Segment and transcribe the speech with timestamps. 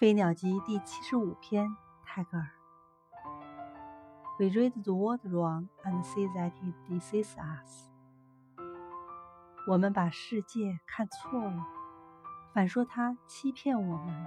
[0.00, 2.50] 飞鸟集第七十五篇，泰戈尔。
[4.38, 7.90] We read the world wrong and see that it deceives us。
[9.68, 11.66] 我们把世界看错了，
[12.54, 14.26] 反说它欺骗我们。